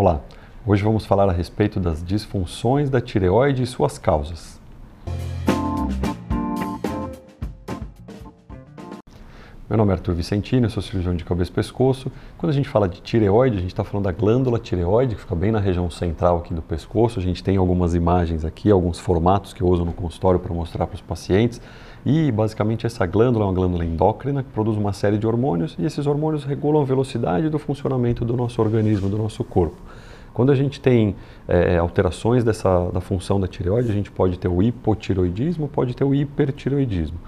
[0.00, 0.20] Olá,
[0.64, 4.60] hoje vamos falar a respeito das disfunções da tireoide e suas causas.
[9.68, 12.10] Meu nome é Arthur Vicentino, sou cirurgião de cabeça e pescoço.
[12.38, 15.34] Quando a gente fala de tireoide, a gente está falando da glândula tireoide, que fica
[15.34, 17.18] bem na região central aqui do pescoço.
[17.18, 20.86] A gente tem algumas imagens aqui, alguns formatos que eu uso no consultório para mostrar
[20.86, 21.60] para os pacientes.
[22.06, 25.84] E basicamente essa glândula é uma glândula endócrina que produz uma série de hormônios e
[25.84, 29.76] esses hormônios regulam a velocidade do funcionamento do nosso organismo, do nosso corpo.
[30.32, 31.14] Quando a gente tem
[31.46, 36.04] é, alterações dessa, da função da tireoide, a gente pode ter o hipotiroidismo, pode ter
[36.04, 37.18] o hipertiroidismo.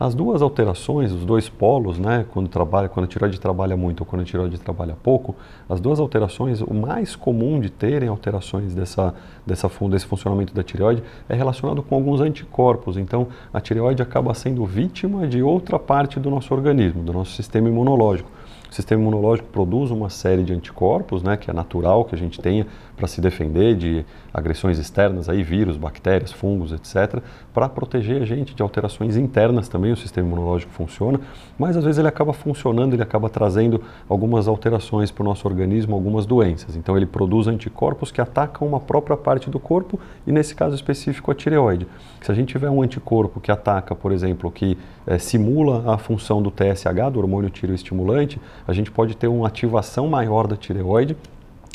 [0.00, 4.06] As duas alterações, os dois polos, né, quando, trabalha, quando a tireoide trabalha muito ou
[4.06, 5.36] quando a tireoide trabalha pouco,
[5.68, 9.14] as duas alterações, o mais comum de terem alterações dessa,
[9.46, 12.96] dessa, desse funcionamento da tireoide é relacionado com alguns anticorpos.
[12.96, 17.68] Então, a tireoide acaba sendo vítima de outra parte do nosso organismo, do nosso sistema
[17.68, 18.39] imunológico.
[18.70, 22.40] O sistema imunológico produz uma série de anticorpos, né, que é natural que a gente
[22.40, 27.20] tenha para se defender de agressões externas, aí vírus, bactérias, fungos, etc.,
[27.52, 29.90] para proteger a gente de alterações internas também.
[29.90, 31.18] O sistema imunológico funciona,
[31.58, 35.96] mas às vezes ele acaba funcionando, ele acaba trazendo algumas alterações para o nosso organismo,
[35.96, 36.76] algumas doenças.
[36.76, 41.30] Então ele produz anticorpos que atacam uma própria parte do corpo e nesse caso específico
[41.30, 41.88] a tireoide.
[42.20, 46.40] Se a gente tiver um anticorpo que ataca, por exemplo, que é, simula a função
[46.42, 51.16] do TSH, do hormônio tireoestimulante, a gente pode ter uma ativação maior da tireoide,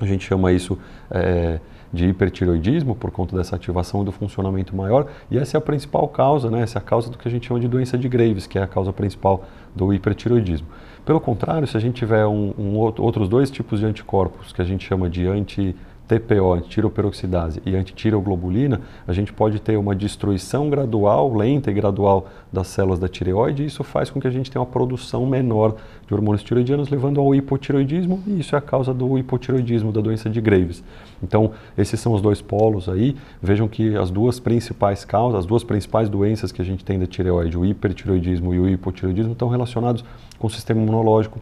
[0.00, 0.78] a gente chama isso
[1.10, 1.60] é,
[1.92, 6.50] de hipertiroidismo por conta dessa ativação do funcionamento maior, e essa é a principal causa,
[6.50, 6.62] né?
[6.62, 8.62] essa é a causa do que a gente chama de doença de Graves, que é
[8.62, 10.66] a causa principal do hipertiroidismo.
[11.04, 14.64] Pelo contrário, se a gente tiver um, um, outros dois tipos de anticorpos, que a
[14.64, 15.76] gente chama de anti
[16.18, 22.66] TPO, antitiroperoxidase e antitiroglobulina, a gente pode ter uma destruição gradual, lenta e gradual das
[22.66, 25.74] células da tireoide e isso faz com que a gente tenha uma produção menor
[26.06, 30.28] de hormônios tiroidianos, levando ao hipotiroidismo e isso é a causa do hipotiroidismo, da doença
[30.28, 30.84] de Graves.
[31.22, 33.16] Então, esses são os dois polos aí.
[33.40, 37.06] Vejam que as duas principais causas, as duas principais doenças que a gente tem da
[37.06, 40.04] tireoide, o hipertiroidismo e o hipotiroidismo, estão relacionados
[40.38, 41.40] com o sistema imunológico,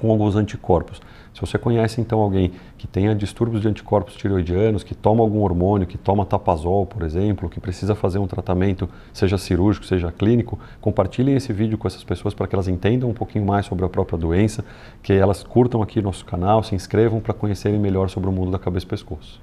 [0.00, 1.00] com alguns anticorpos.
[1.34, 5.86] Se você conhece então alguém que tenha distúrbios de anticorpos tireoidianos, que toma algum hormônio,
[5.86, 11.36] que toma tapazol, por exemplo, que precisa fazer um tratamento, seja cirúrgico, seja clínico, compartilhem
[11.36, 14.18] esse vídeo com essas pessoas para que elas entendam um pouquinho mais sobre a própria
[14.18, 14.64] doença,
[15.02, 18.58] que elas curtam aqui nosso canal, se inscrevam para conhecerem melhor sobre o mundo da
[18.58, 19.40] cabeça e pescoço.